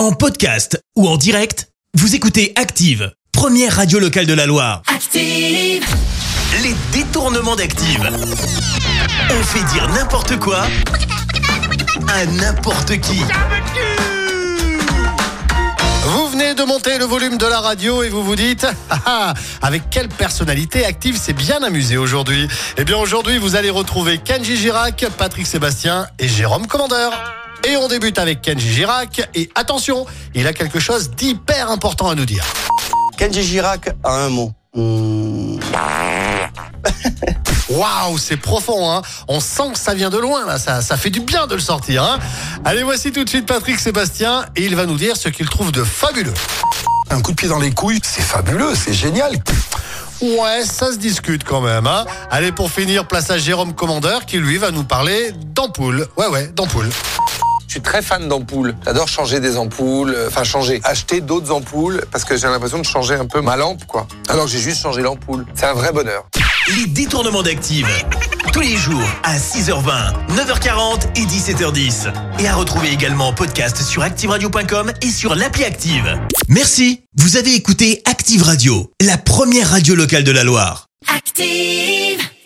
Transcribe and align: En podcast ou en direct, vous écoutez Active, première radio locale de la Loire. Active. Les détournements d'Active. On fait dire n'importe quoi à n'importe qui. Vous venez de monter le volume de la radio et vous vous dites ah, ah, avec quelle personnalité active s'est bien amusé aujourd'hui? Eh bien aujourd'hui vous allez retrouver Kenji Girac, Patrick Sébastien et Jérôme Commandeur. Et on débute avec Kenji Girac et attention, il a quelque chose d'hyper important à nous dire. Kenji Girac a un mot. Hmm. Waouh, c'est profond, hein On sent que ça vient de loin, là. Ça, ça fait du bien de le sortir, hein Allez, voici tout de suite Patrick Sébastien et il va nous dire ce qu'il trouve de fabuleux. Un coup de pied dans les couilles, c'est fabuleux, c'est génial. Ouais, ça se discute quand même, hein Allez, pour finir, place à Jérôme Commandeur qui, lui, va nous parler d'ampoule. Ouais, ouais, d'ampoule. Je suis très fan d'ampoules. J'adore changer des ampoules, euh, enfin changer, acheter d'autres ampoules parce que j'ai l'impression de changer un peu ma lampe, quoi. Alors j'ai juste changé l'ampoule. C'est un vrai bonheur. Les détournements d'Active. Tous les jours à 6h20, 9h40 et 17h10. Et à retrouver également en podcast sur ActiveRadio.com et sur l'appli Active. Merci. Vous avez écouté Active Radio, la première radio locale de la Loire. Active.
En 0.00 0.12
podcast 0.12 0.82
ou 0.96 1.06
en 1.06 1.18
direct, 1.18 1.68
vous 1.92 2.14
écoutez 2.14 2.54
Active, 2.56 3.12
première 3.32 3.76
radio 3.76 3.98
locale 3.98 4.24
de 4.24 4.32
la 4.32 4.46
Loire. 4.46 4.80
Active. 4.86 5.84
Les 6.62 6.74
détournements 6.90 7.54
d'Active. 7.54 8.08
On 9.28 9.42
fait 9.42 9.62
dire 9.74 9.86
n'importe 9.90 10.38
quoi 10.38 10.62
à 12.08 12.24
n'importe 12.24 12.98
qui. 13.00 13.20
Vous 16.04 16.28
venez 16.28 16.54
de 16.54 16.62
monter 16.62 16.96
le 16.96 17.04
volume 17.04 17.36
de 17.36 17.44
la 17.44 17.60
radio 17.60 18.02
et 18.02 18.08
vous 18.08 18.24
vous 18.24 18.36
dites 18.36 18.66
ah, 18.88 19.00
ah, 19.04 19.34
avec 19.60 19.90
quelle 19.90 20.08
personnalité 20.08 20.86
active 20.86 21.18
s'est 21.18 21.34
bien 21.34 21.62
amusé 21.62 21.98
aujourd'hui? 21.98 22.48
Eh 22.78 22.84
bien 22.84 22.96
aujourd'hui 22.96 23.36
vous 23.36 23.54
allez 23.54 23.68
retrouver 23.68 24.16
Kenji 24.16 24.56
Girac, 24.56 25.04
Patrick 25.18 25.46
Sébastien 25.46 26.06
et 26.18 26.26
Jérôme 26.26 26.66
Commandeur. 26.66 27.12
Et 27.64 27.76
on 27.76 27.88
débute 27.88 28.18
avec 28.18 28.42
Kenji 28.42 28.72
Girac 28.72 29.28
et 29.34 29.50
attention, 29.54 30.06
il 30.34 30.46
a 30.46 30.52
quelque 30.52 30.80
chose 30.80 31.10
d'hyper 31.10 31.70
important 31.70 32.08
à 32.08 32.14
nous 32.14 32.24
dire. 32.24 32.44
Kenji 33.16 33.42
Girac 33.42 33.90
a 34.02 34.24
un 34.24 34.28
mot. 34.30 34.52
Hmm. 34.74 35.58
Waouh, 37.70 38.18
c'est 38.18 38.36
profond, 38.36 38.90
hein 38.90 39.02
On 39.28 39.40
sent 39.40 39.72
que 39.72 39.78
ça 39.78 39.94
vient 39.94 40.10
de 40.10 40.18
loin, 40.18 40.46
là. 40.46 40.58
Ça, 40.58 40.80
ça 40.80 40.96
fait 40.96 41.10
du 41.10 41.20
bien 41.20 41.46
de 41.46 41.54
le 41.54 41.60
sortir, 41.60 42.02
hein 42.02 42.18
Allez, 42.64 42.82
voici 42.82 43.12
tout 43.12 43.24
de 43.24 43.28
suite 43.28 43.46
Patrick 43.46 43.78
Sébastien 43.78 44.46
et 44.56 44.64
il 44.64 44.74
va 44.74 44.86
nous 44.86 44.96
dire 44.96 45.16
ce 45.16 45.28
qu'il 45.28 45.48
trouve 45.48 45.70
de 45.70 45.84
fabuleux. 45.84 46.34
Un 47.10 47.20
coup 47.20 47.32
de 47.32 47.36
pied 47.36 47.48
dans 47.48 47.58
les 47.58 47.72
couilles, 47.72 48.00
c'est 48.02 48.22
fabuleux, 48.22 48.74
c'est 48.74 48.92
génial. 48.92 49.32
Ouais, 50.20 50.64
ça 50.64 50.92
se 50.92 50.98
discute 50.98 51.44
quand 51.44 51.60
même, 51.60 51.86
hein 51.86 52.04
Allez, 52.30 52.52
pour 52.52 52.70
finir, 52.70 53.06
place 53.06 53.30
à 53.30 53.38
Jérôme 53.38 53.74
Commandeur 53.74 54.26
qui, 54.26 54.38
lui, 54.38 54.58
va 54.58 54.70
nous 54.70 54.84
parler 54.84 55.32
d'ampoule. 55.32 56.06
Ouais, 56.16 56.26
ouais, 56.26 56.48
d'ampoule. 56.48 56.90
Je 57.70 57.74
suis 57.74 57.82
très 57.82 58.02
fan 58.02 58.26
d'ampoules. 58.26 58.74
J'adore 58.84 59.06
changer 59.06 59.38
des 59.38 59.56
ampoules, 59.56 60.12
euh, 60.12 60.26
enfin 60.26 60.42
changer, 60.42 60.80
acheter 60.82 61.20
d'autres 61.20 61.52
ampoules 61.52 62.04
parce 62.10 62.24
que 62.24 62.36
j'ai 62.36 62.48
l'impression 62.48 62.80
de 62.80 62.84
changer 62.84 63.14
un 63.14 63.26
peu 63.26 63.42
ma 63.42 63.56
lampe, 63.56 63.86
quoi. 63.86 64.08
Alors 64.26 64.48
j'ai 64.48 64.58
juste 64.58 64.82
changé 64.82 65.02
l'ampoule. 65.02 65.46
C'est 65.54 65.66
un 65.66 65.74
vrai 65.74 65.92
bonheur. 65.92 66.26
Les 66.76 66.86
détournements 66.88 67.44
d'Active. 67.44 67.86
Tous 68.52 68.58
les 68.58 68.76
jours 68.76 69.08
à 69.22 69.38
6h20, 69.38 70.14
9h40 70.34 71.10
et 71.14 71.24
17h10. 71.26 72.12
Et 72.40 72.48
à 72.48 72.56
retrouver 72.56 72.90
également 72.90 73.28
en 73.28 73.32
podcast 73.32 73.80
sur 73.80 74.02
ActiveRadio.com 74.02 74.90
et 75.00 75.10
sur 75.10 75.36
l'appli 75.36 75.62
Active. 75.62 76.18
Merci. 76.48 77.04
Vous 77.18 77.36
avez 77.36 77.54
écouté 77.54 78.02
Active 78.04 78.42
Radio, 78.42 78.90
la 79.00 79.16
première 79.16 79.70
radio 79.70 79.94
locale 79.94 80.24
de 80.24 80.32
la 80.32 80.42
Loire. 80.42 80.86
Active. 81.06 82.30